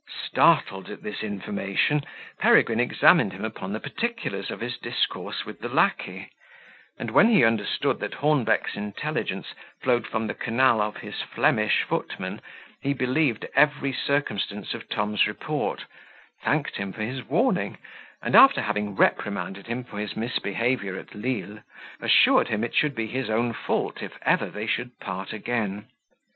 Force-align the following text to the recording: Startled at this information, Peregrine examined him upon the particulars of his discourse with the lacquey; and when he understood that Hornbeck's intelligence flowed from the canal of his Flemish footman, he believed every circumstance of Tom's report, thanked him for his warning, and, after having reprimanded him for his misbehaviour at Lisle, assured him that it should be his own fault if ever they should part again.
Startled 0.25 0.89
at 0.89 1.03
this 1.03 1.21
information, 1.21 2.01
Peregrine 2.39 2.79
examined 2.79 3.33
him 3.33 3.45
upon 3.45 3.71
the 3.71 3.79
particulars 3.79 4.49
of 4.49 4.59
his 4.59 4.75
discourse 4.79 5.45
with 5.45 5.59
the 5.59 5.69
lacquey; 5.69 6.31
and 6.97 7.11
when 7.11 7.29
he 7.29 7.45
understood 7.45 7.99
that 7.99 8.15
Hornbeck's 8.15 8.73
intelligence 8.75 9.53
flowed 9.79 10.07
from 10.07 10.25
the 10.25 10.33
canal 10.33 10.81
of 10.81 10.97
his 10.97 11.21
Flemish 11.21 11.83
footman, 11.83 12.41
he 12.81 12.95
believed 12.95 13.45
every 13.55 13.93
circumstance 13.93 14.73
of 14.73 14.89
Tom's 14.89 15.27
report, 15.27 15.85
thanked 16.43 16.77
him 16.77 16.91
for 16.91 17.03
his 17.03 17.23
warning, 17.23 17.77
and, 18.23 18.35
after 18.35 18.63
having 18.63 18.95
reprimanded 18.95 19.67
him 19.67 19.83
for 19.83 19.99
his 19.99 20.15
misbehaviour 20.17 20.97
at 20.97 21.13
Lisle, 21.13 21.59
assured 21.99 22.47
him 22.47 22.61
that 22.61 22.71
it 22.71 22.75
should 22.75 22.95
be 22.95 23.05
his 23.05 23.29
own 23.29 23.53
fault 23.53 24.01
if 24.01 24.17
ever 24.23 24.47
they 24.49 24.65
should 24.65 24.97
part 24.99 25.31
again. 25.31 25.85